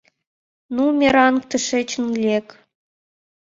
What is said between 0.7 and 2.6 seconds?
—Ну, «мераҥ», тышечын лек!